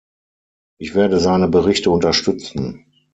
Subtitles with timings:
[0.79, 2.85] Ich werde seine Berichte unterstützen.